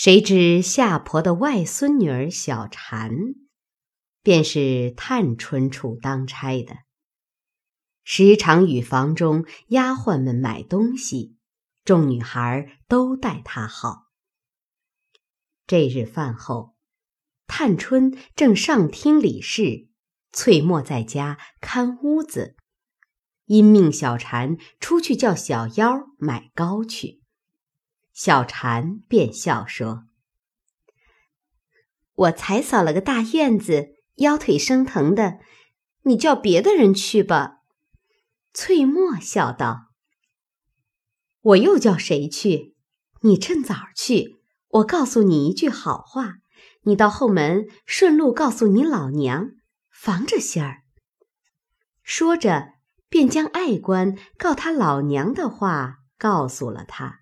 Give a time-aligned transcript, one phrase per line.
[0.00, 3.34] 谁知夏婆的外孙女儿小婵，
[4.22, 6.76] 便是探春处当差的，
[8.04, 11.34] 时常与房中丫鬟们买东西，
[11.84, 14.04] 众女孩都待她好。
[15.66, 16.76] 这日饭后，
[17.48, 19.88] 探春正上厅理事，
[20.30, 22.54] 翠墨在家看屋子，
[23.46, 27.17] 因命小婵出去叫小妖买糕去。
[28.18, 30.02] 小婵便笑说
[32.14, 35.38] ：“我才扫了个大院子，腰腿生疼的，
[36.02, 37.58] 你叫别的人去吧。”
[38.52, 39.92] 翠墨笑道
[41.40, 42.74] ：“我又叫谁去？
[43.20, 46.38] 你趁早去，我告诉你一句好话，
[46.82, 49.52] 你到后门顺路告诉你老娘，
[49.92, 50.82] 防着些儿。”
[52.02, 52.70] 说着，
[53.08, 57.20] 便将爱官告他老娘的话告诉了他。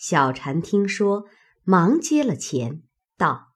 [0.00, 1.26] 小婵听说，
[1.62, 2.82] 忙接了钱，
[3.18, 3.52] 道：“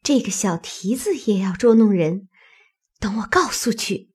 [0.00, 2.28] 这个小蹄子也要捉弄人，
[3.00, 4.12] 等我告诉去。”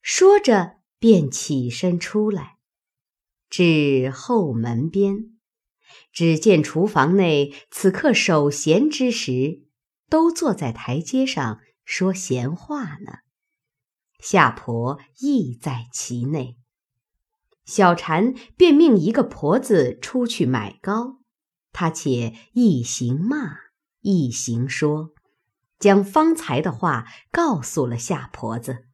[0.00, 2.58] 说着，便起身出来，
[3.50, 5.36] 至后门边，
[6.12, 9.64] 只见厨房内此刻守闲之时，
[10.08, 13.18] 都坐在台阶上说闲话呢。
[14.20, 16.56] 夏婆亦在其内。
[17.64, 21.20] 小婵便命一个婆子出去买糕，
[21.72, 23.56] 她且一行骂，
[24.00, 25.12] 一行说，
[25.78, 28.84] 将方才的话告诉了夏婆子。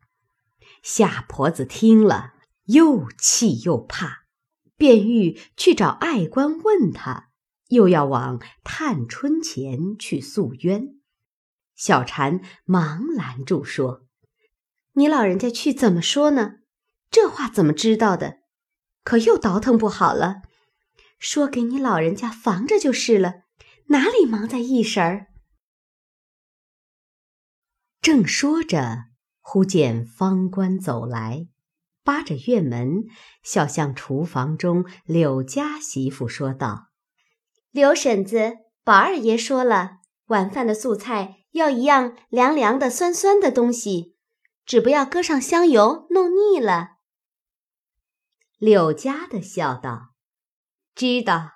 [0.83, 2.35] 夏婆子听了，
[2.67, 4.25] 又气又怕，
[4.77, 7.31] 便欲去找爱官问他，
[7.69, 10.95] 又要往探春前去诉冤。
[11.75, 14.07] 小婵忙拦住说
[14.95, 16.61] ：“你老人家去怎么说呢？
[17.11, 18.39] 这话怎么知道的？”
[19.03, 20.43] 可又倒腾不好了，
[21.19, 23.43] 说给你老人家防着就是了，
[23.87, 25.29] 哪里忙在一时儿？
[28.01, 29.05] 正说着，
[29.41, 31.49] 忽见方官走来，
[32.03, 33.05] 扒着院门，
[33.43, 36.89] 笑向厨房中柳家媳妇说道
[37.71, 44.17] ：“刘婶子，宝二爷说了，晚饭的素菜要一样凉凉的、酸酸的东西，
[44.65, 46.93] 只不要搁上香油，弄腻了。”
[48.61, 50.11] 柳家的笑道
[50.95, 51.53] ：“知道，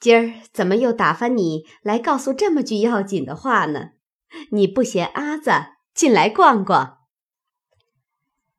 [0.00, 3.90] 今儿怎么又打发你来告诉这么句要紧的话呢？
[4.50, 5.50] 你不嫌阿子
[5.92, 7.00] 进来逛逛。”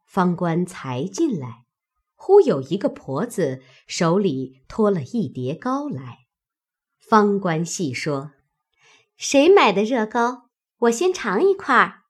[0.05, 1.65] 方官才进来，
[2.13, 6.19] 忽有一个婆子手里托了一碟糕来。
[6.99, 8.33] 方官细说
[9.17, 10.51] ：“谁买的热糕？
[10.77, 12.03] 我先尝一块儿。”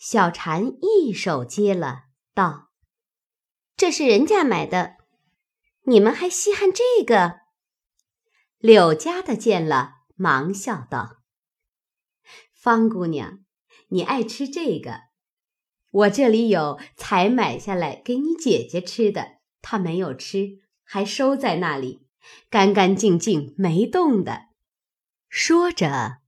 [0.00, 2.69] 小婵一手接了，道。
[3.80, 4.98] 这是人家买的，
[5.84, 7.40] 你们还稀罕这个？
[8.58, 11.22] 柳家的见了，忙笑道
[12.52, 13.38] ：“方姑娘，
[13.88, 15.04] 你爱吃这个，
[15.92, 22.06] 我这里有才买下来给你姐姐吃的，她没有吃，还收在那里，
[22.50, 24.48] 干干净净没动的。”
[25.30, 26.18] 说着，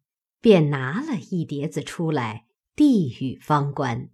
[0.40, 4.08] 便拿了一碟子出来，递与方官，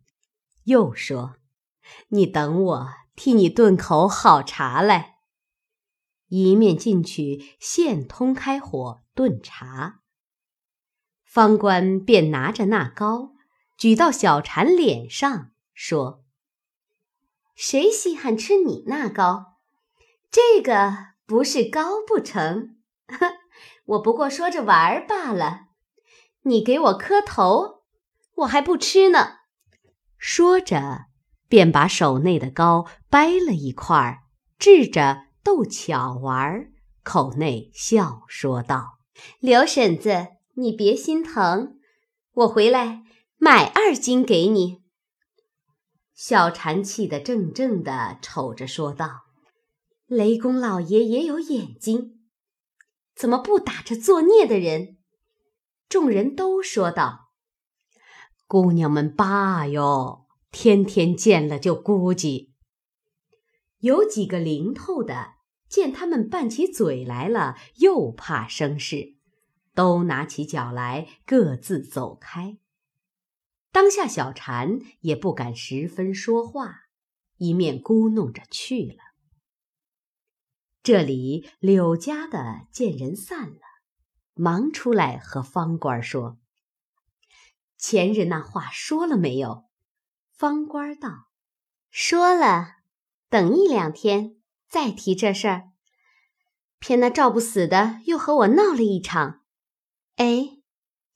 [0.64, 1.36] 又说
[2.10, 5.16] ：“你等我。”替你炖口好茶来，
[6.28, 10.02] 一面进去现通开火炖茶。
[11.24, 13.32] 方官便拿着那糕，
[13.76, 16.22] 举到小婵脸上，说
[17.56, 19.56] ：“谁稀罕吃你那糕？
[20.30, 22.76] 这个不是糕不成？
[23.84, 25.62] 我不过说着玩儿罢了。
[26.42, 27.82] 你给我磕头，
[28.36, 29.38] 我还不吃呢。”
[30.16, 31.07] 说着。
[31.48, 34.20] 便把手内的糕掰了一块，
[34.58, 36.70] 掷着逗巧玩，
[37.02, 38.98] 口内笑说道
[39.40, 41.78] ：“刘婶子，你别心疼，
[42.32, 43.02] 我回来
[43.38, 44.82] 买二斤给你。”
[46.14, 49.22] 小婵气得怔怔的瞅着说道
[50.06, 52.20] ：“雷公老爷也有眼睛，
[53.14, 54.98] 怎么不打这作孽的人？”
[55.88, 57.30] 众人都说道
[58.46, 62.52] ：“姑娘们罢哟。”天天见了就估计，
[63.78, 65.34] 有几个灵透的，
[65.68, 69.16] 见他们拌起嘴来了，又怕生事，
[69.74, 72.58] 都拿起脚来，各自走开。
[73.70, 76.74] 当下小婵也不敢十分说话，
[77.36, 79.04] 一面咕哝着去了。
[80.82, 83.60] 这里柳家的见人散了，
[84.34, 86.38] 忙出来和方官说
[87.76, 89.67] ：“前日那话说了没有？”
[90.38, 91.26] 方官道
[91.90, 92.76] ：“说了，
[93.28, 94.36] 等一两天
[94.68, 95.70] 再提这事儿。
[96.78, 99.40] 偏那赵不死的又和我闹了一场。
[100.14, 100.60] 哎，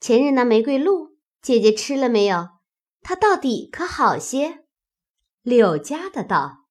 [0.01, 2.49] 前日那玫瑰露，姐姐吃了没有？
[3.01, 4.65] 它到底可好些？
[5.41, 6.65] 柳家的道：“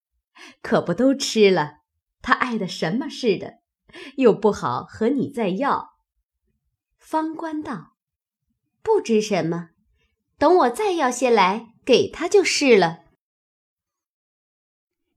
[0.61, 1.79] 可不都吃了？
[2.21, 3.61] 他爱的什么似的，
[4.17, 5.95] 又不好和你再要。”
[7.01, 7.95] 方官道
[8.85, 9.71] ：“不知什么，
[10.37, 13.01] 等我再要些来给他就是了。”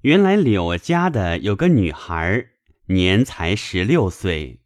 [0.01, 2.47] 原来柳家的有个女孩，
[2.87, 4.61] 年才十六岁，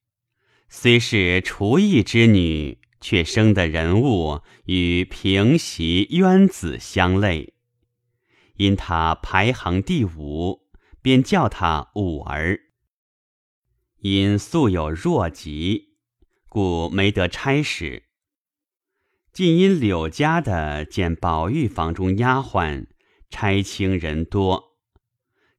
[0.68, 2.80] 虽是厨艺之女。
[3.02, 7.54] 却生的人物与平袭渊子相类，
[8.58, 10.68] 因她排行第五，
[11.02, 12.60] 便叫她五儿。
[14.02, 15.96] 因素有弱疾，
[16.50, 18.09] 故没得差使。
[19.40, 22.88] 近因柳家的见宝玉房中丫鬟
[23.30, 24.76] 差清人多，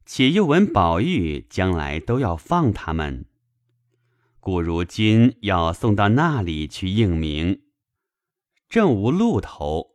[0.05, 3.25] 且又闻宝玉将来都要放他们。
[4.39, 7.63] 故如今要送到那里去应名，
[8.69, 9.93] 正无路头。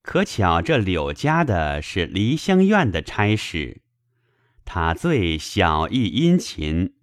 [0.00, 3.82] 可巧这柳家的是梨香院的差使，
[4.64, 6.94] 他最小义殷勤，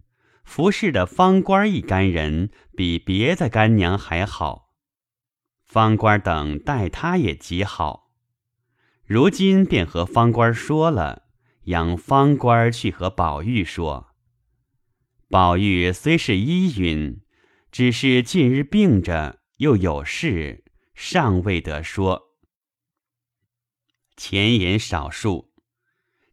[0.44, 4.67] 服侍的方官一干人比别的干娘还好。
[5.68, 8.10] 方官等待他也极好，
[9.06, 11.24] 如今便和方官说了，
[11.66, 14.16] 让方官去和宝玉说。
[15.30, 17.20] 宝玉虽是依允，
[17.70, 20.64] 只是近日病着，又有事，
[20.96, 22.38] 尚未得说。
[24.16, 25.52] 前言少述，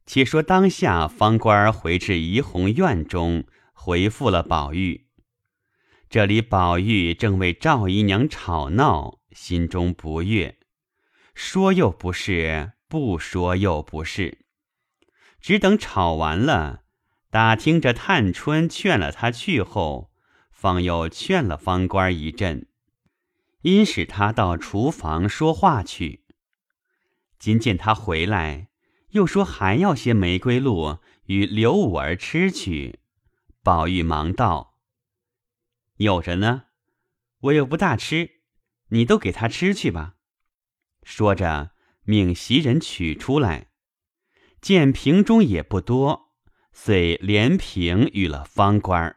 [0.06, 5.08] 且说当下方官回至怡红院中，回复了宝玉。
[6.08, 10.58] 这里宝玉正为赵姨娘吵闹，心中不悦，
[11.34, 14.46] 说又不是，不说又不是，
[15.40, 16.84] 只等吵完了。
[17.30, 20.12] 打听着，探春劝了他去后，
[20.52, 22.68] 方又劝了方官一阵，
[23.62, 26.24] 因使他到厨房说话去。
[27.36, 28.68] 今见他回来，
[29.10, 33.00] 又说还要些玫瑰露与刘五儿吃去。
[33.64, 34.78] 宝玉忙道
[35.98, 36.66] ：“有着呢，
[37.40, 38.30] 我又不大吃，
[38.88, 40.14] 你都给他吃去吧。”
[41.02, 41.72] 说着，
[42.02, 43.70] 命袭人取出来，
[44.60, 46.32] 见瓶中也不多。
[46.76, 49.14] 遂连瓶与了方官，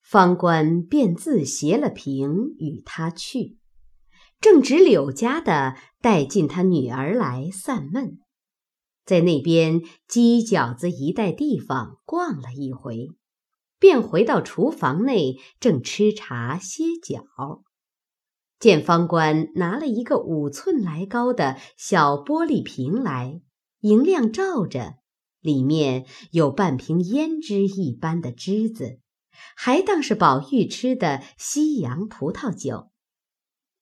[0.00, 3.58] 方官便自携了瓶与他去。
[4.40, 8.18] 正值柳家的带进他女儿来散闷，
[9.04, 13.10] 在那边鸡饺子一带地方逛了一回，
[13.78, 17.62] 便回到厨房内正吃茶歇脚，
[18.62, 23.42] 见方官拿了一个五寸来高的小玻璃瓶来，
[23.80, 24.98] 银亮照着。
[25.40, 29.00] 里面有半瓶胭脂一般的汁子，
[29.56, 32.92] 还当是宝玉吃的西洋葡萄酒。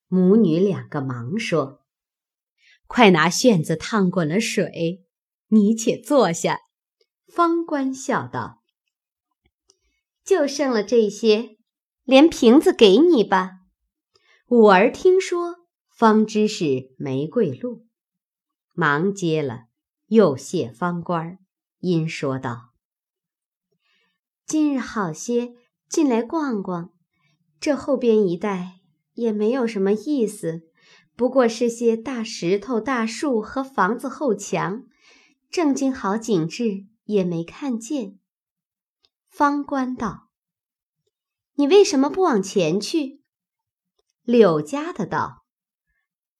[0.09, 1.82] 母女两个忙说
[2.88, 5.05] ：“快拿旋子烫滚了水，
[5.49, 6.59] 你且坐下。”
[7.31, 8.62] 方官笑道
[10.25, 11.59] ：“就剩了这些，
[12.05, 13.59] 连瓶子给你吧。”
[14.52, 15.58] 五儿听说，
[15.91, 17.87] 方知是玫瑰露，
[18.73, 19.67] 忙接了，
[20.08, 21.38] 又谢方官儿。
[21.79, 22.73] 因说道
[24.44, 25.55] ：“今日好些，
[25.88, 26.93] 进来逛逛。
[27.60, 28.81] 这后边一带
[29.15, 30.63] 也没有什么意思，
[31.15, 34.82] 不过是些大石头、大树和房子后墙，
[35.48, 38.19] 正经好景致也没看见。”
[39.31, 40.29] 方官道
[41.55, 43.19] ：“你为什么不往前去？”
[44.31, 45.44] 柳家的道：“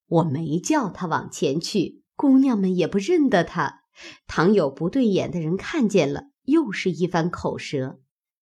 [0.07, 3.81] 我没叫他往前去，姑娘们也不认得他。”
[4.29, 7.99] 倘有不对眼的人看见了，又是一番口舌。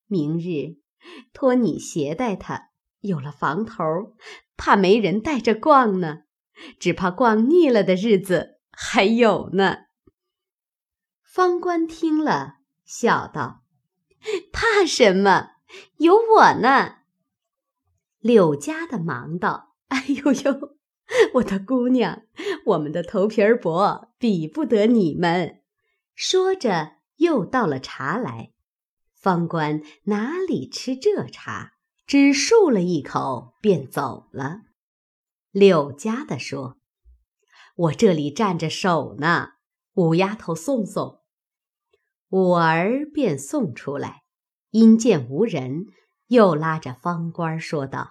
[0.07, 0.76] 明日
[1.33, 2.69] 托你携带他，
[3.00, 3.83] 有了房头，
[4.59, 6.25] 怕没人带着逛呢。
[6.78, 9.76] 只怕逛腻了的日子还有呢。
[11.23, 13.62] 方官听了，笑道
[14.52, 15.52] ：“怕什么？
[15.97, 16.97] 有我呢。”
[18.28, 20.76] 柳家的忙道：“哎呦呦！”
[21.32, 22.25] 我的姑娘，
[22.66, 25.62] 我们的头皮儿薄，比不得你们。
[26.14, 28.52] 说着，又倒了茶来。
[29.14, 31.73] 方官哪里吃这茶，
[32.06, 34.61] 只漱了一口，便走了。
[35.50, 36.76] 柳家的说
[37.76, 39.52] ：“我这里站着手呢，
[39.94, 41.23] 五丫头送送。”
[42.28, 44.25] 五儿便送出来，
[44.73, 45.87] 因见无人，
[46.26, 48.11] 又拉着方官说道：“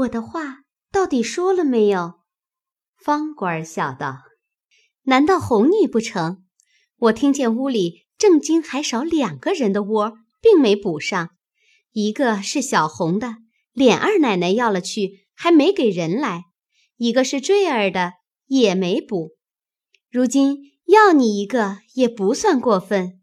[0.00, 2.14] 我的话。”到底说了没有？
[2.96, 4.22] 方官笑道
[5.06, 6.42] ：“难道哄你不成？
[6.96, 11.30] 我听见屋里正经还少两个人的窝，并没补上，
[11.92, 13.36] 一个是小红的，
[13.72, 16.40] 脸二奶奶要了去，还没给人来；
[16.96, 18.14] 一个是坠儿的，
[18.46, 19.36] 也没补。
[20.10, 23.20] 如今要你一个也不算过分，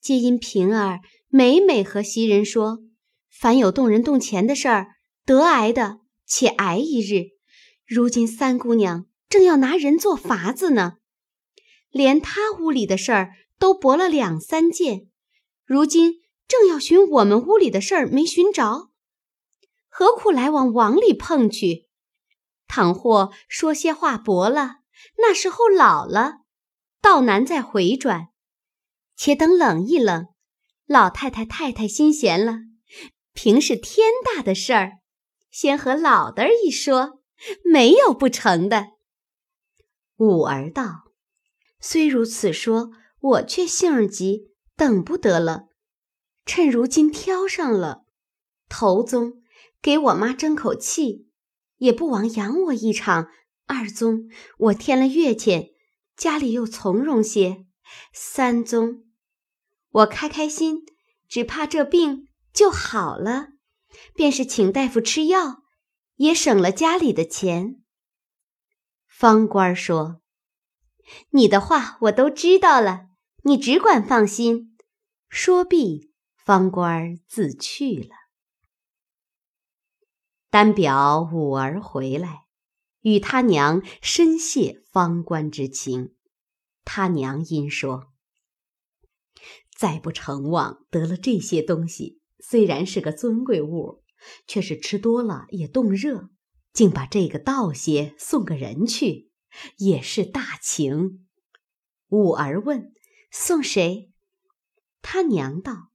[0.00, 2.78] 皆因平儿每每和袭人说，
[3.30, 4.95] 凡有动人动钱的事儿，
[5.26, 7.32] 得癌的且挨一日。
[7.84, 10.98] 如今三姑娘正要拿人做法子呢，
[11.90, 15.08] 连她屋里的事儿都驳了两三件，
[15.64, 16.14] 如今
[16.48, 18.90] 正要寻我们屋里的事儿没寻着，
[19.88, 21.88] 何苦来往网里碰去？
[22.68, 24.76] 倘或说些话驳了。
[25.18, 26.38] 那时候老了，
[27.00, 28.28] 道难再回转，
[29.16, 30.28] 且等冷一冷，
[30.86, 32.60] 老太太太太心闲了，
[33.32, 35.00] 平是天大的事儿，
[35.58, 37.22] 先和老的一说，
[37.64, 38.88] 没有不成的。
[40.18, 41.04] 五儿道
[41.80, 45.68] ：“虽如此说，我却性儿急，等不得了。
[46.44, 48.04] 趁如今挑上了，
[48.68, 49.40] 头宗
[49.80, 51.30] 给我妈争口气，
[51.78, 53.30] 也不枉养我一场。”
[53.64, 55.70] 二宗，我添了月钱，
[56.18, 57.64] 家里又从容些。
[58.12, 59.06] 三宗，
[59.88, 60.84] 我开开心，
[61.26, 63.55] 只怕这病就好了，
[64.14, 65.62] 便是请大夫吃药，
[66.16, 67.82] 也省了家里的钱。
[69.06, 70.20] 方官说
[71.30, 73.08] ：“你的话我都知道了，
[73.44, 74.76] 你只管放心。”
[75.28, 78.14] 说毕，方官自去了。
[80.50, 82.46] 单表五儿回来。
[83.02, 86.16] 与他娘深谢方官之情，
[86.84, 88.12] 他娘因说
[89.78, 94.02] ：“再不成望得了这些东西，虽然是个尊贵物，
[94.46, 96.30] 却是吃多了也冻热，
[96.72, 99.30] 竟把这个倒些送个人去，
[99.78, 101.26] 也是大情。”
[102.08, 102.92] 五儿问
[103.30, 104.12] ：“送谁？”
[105.02, 105.90] 他娘道：“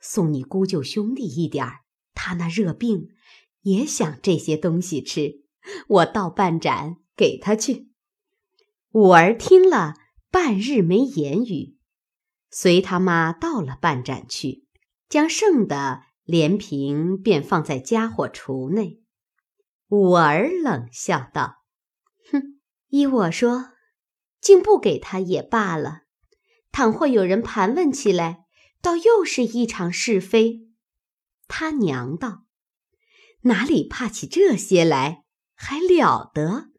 [0.00, 1.80] 送你姑舅兄弟一点儿，
[2.14, 3.08] 他那热病，
[3.62, 5.40] 也想这些东西吃。”
[5.88, 7.90] 我倒半盏给他去。
[8.92, 9.94] 五儿听了，
[10.30, 11.76] 半日没言语，
[12.50, 14.64] 随他妈倒了半盏去，
[15.10, 19.02] 将剩的连瓶便放在家伙橱内。
[19.88, 21.64] 五儿冷笑道
[22.32, 23.72] ：“哼，依我说，
[24.40, 26.04] 竟不给他也罢了。
[26.72, 28.46] 倘或有人盘问起来，
[28.80, 30.68] 倒又是一场是非。”
[31.48, 32.44] 他娘道
[33.42, 35.24] ：“哪里怕起这些来？”
[35.62, 36.70] 还了得！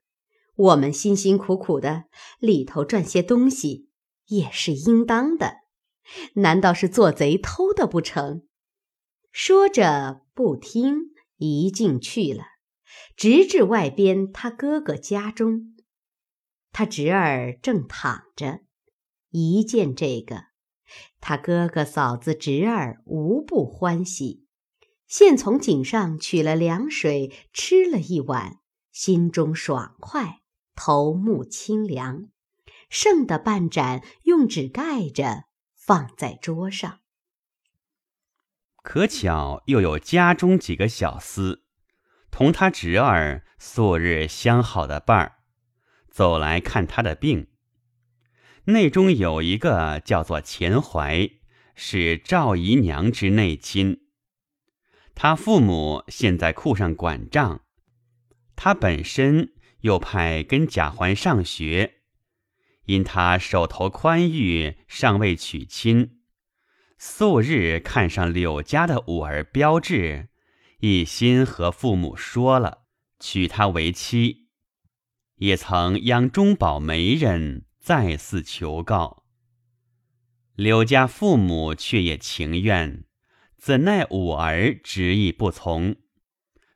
[0.56, 2.06] 我们辛辛苦苦的
[2.40, 3.90] 里头赚些东西，
[4.28, 5.61] 也是应当的。
[6.36, 8.44] 难道是做贼偷的不成？
[9.32, 12.44] 说着不听，一进去了，
[13.16, 15.76] 直至外边他哥哥家中。
[16.72, 18.62] 他侄儿正躺着，
[19.30, 20.46] 一见这个，
[21.20, 24.46] 他哥哥嫂子侄儿无不欢喜，
[25.08, 28.60] 现从井上取了凉水，吃了一碗。
[28.92, 30.42] 心中爽快，
[30.76, 32.30] 头目清凉，
[32.90, 35.46] 剩的半盏用纸盖着，
[35.92, 37.02] 放在桌上。
[38.82, 41.64] 可巧又有家中几个小厮，
[42.32, 45.40] 同他侄儿素日相好的伴儿，
[46.10, 47.50] 走来看他的病。
[48.68, 51.30] 内中有一个叫做钱怀，
[51.76, 54.00] 是赵姨娘之内亲，
[55.14, 57.66] 他父母现在库上管账。
[58.56, 62.01] 他本身又派跟贾环上学，
[62.92, 66.20] 因他手头宽裕，尚未娶亲，
[66.98, 70.28] 素日看上柳家的五儿标志，
[70.82, 72.84] 一心和父母说了，
[73.18, 74.50] 娶她为妻，
[75.38, 79.24] 也曾央中保媒人再次求告。
[80.56, 83.06] 柳家父母却也情愿，
[83.58, 85.96] 怎奈五儿执意不从，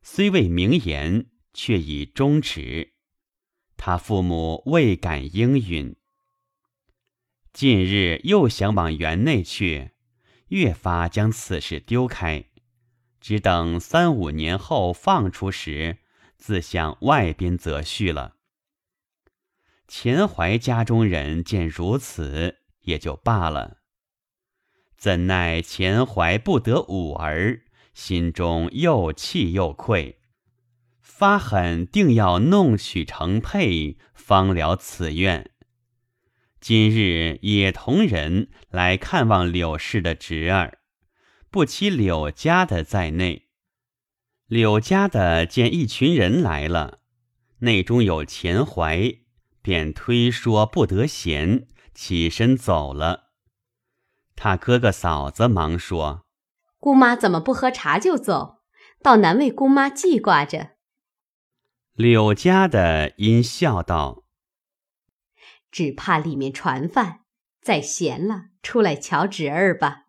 [0.01, 1.27] 虽未明言。
[1.57, 2.95] 却已终止，
[3.77, 5.95] 他父母未敢应允。
[7.55, 9.91] 近日又想往园内去，
[10.49, 12.49] 越发将此事丢开，
[13.21, 15.99] 只等三五年后放出时，
[16.37, 18.35] 自向外边择婿了。
[19.87, 23.77] 钱怀家中人见如此，也就罢了。
[24.97, 27.61] 怎奈钱怀不得五儿，
[27.93, 30.19] 心中又气又愧。
[31.01, 35.51] 发狠，定要弄取成配，方了此愿。
[36.67, 40.79] 今日也同人来看望柳氏的侄儿，
[41.51, 43.49] 不期柳家的在内。
[44.47, 47.01] 柳家的见一群人来了，
[47.59, 49.13] 内中有钱怀，
[49.61, 53.25] 便推说不得闲，起身走了。
[54.35, 56.25] 他哥哥嫂子忙说
[56.81, 58.63] ：“姑妈怎么不喝茶就走？
[59.03, 60.71] 倒难为姑妈记挂着。”
[61.93, 64.23] 柳家的因笑道
[65.75, 67.19] ：“只怕里面传饭，
[67.61, 70.03] 再闲了出来瞧侄儿吧。”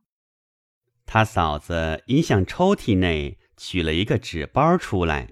[1.05, 5.31] 他嫂子因向抽屉内取了一个纸包出来，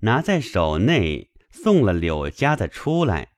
[0.00, 3.30] 拿在手内送了柳家的出来，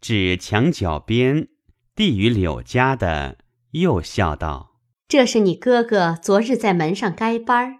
[0.00, 1.46] 指墙角边
[1.94, 3.38] 递与柳家的，
[3.70, 7.78] 又笑道：“这是你哥哥昨日在门上该班儿，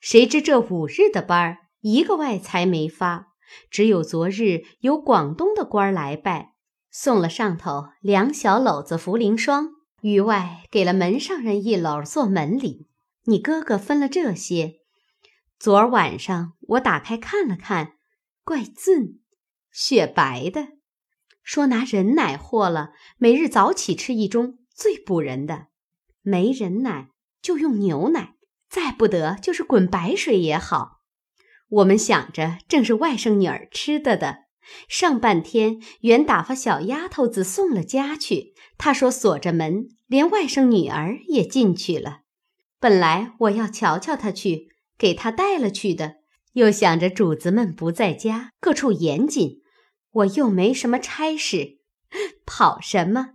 [0.00, 3.34] 谁知这五日的班儿一个外财没发。”
[3.70, 6.55] 只有昨日有广东的官儿来拜，
[6.98, 9.68] 送了上头两小篓子茯苓霜，
[10.00, 12.88] 余外给了门上人一篓做门礼。
[13.24, 14.76] 你哥哥分了这些。
[15.58, 17.96] 昨儿晚上我打开看了看，
[18.42, 19.20] 怪俊，
[19.70, 20.68] 雪白的，
[21.42, 25.66] 说拿人奶和了，每日早起吃一盅，最补人的。
[26.22, 27.10] 没人奶
[27.42, 28.36] 就用牛奶，
[28.70, 31.02] 再不得就是滚白水也好。
[31.68, 34.45] 我们想着正是外甥女儿吃的的，
[34.88, 42.20] 上半天原打发小丫头子送了家去，她说锁着门，连外甥女儿也进去了。
[42.78, 44.68] 本来我要瞧瞧她去，
[44.98, 46.16] 给她带了去的，
[46.52, 49.62] 又想着主子们不在家，各处严谨，
[50.12, 51.78] 我又没什么差事，
[52.44, 53.30] 跑什么？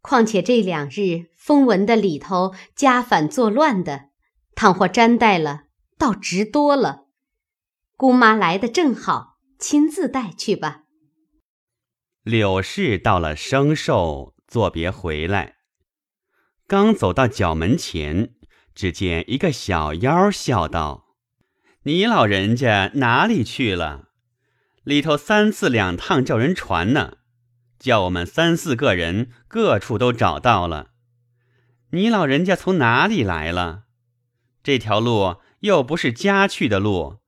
[0.00, 4.06] 况且这两日风闻的里头家反作乱的，
[4.54, 5.62] 倘或沾带了，
[5.96, 7.06] 倒值多了。
[7.96, 9.31] 姑妈来的正好，
[9.62, 10.82] 亲自带去吧。
[12.24, 15.58] 柳氏到了生寿，作别回来，
[16.66, 18.34] 刚走到角门前，
[18.74, 21.14] 只见一个小妖笑道
[21.86, 24.08] ：“你老人家哪里去了？
[24.82, 27.18] 里头三次两趟叫人传呢，
[27.78, 30.90] 叫我们三四个人各处都找到了。
[31.90, 33.84] 你老人家从哪里来了？
[34.64, 37.18] 这条路又不是家去的路。”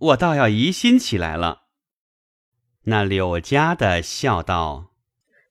[0.00, 1.59] 我倒要疑心起来了。
[2.84, 4.92] 那柳家的笑道：“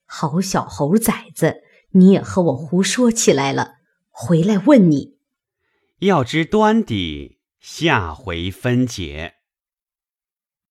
[0.06, 1.62] 好小猴崽子，
[1.92, 3.76] 你也和我胡说起来了。
[4.10, 5.18] 回来问你，
[6.00, 9.36] 要知端底，下回分解。”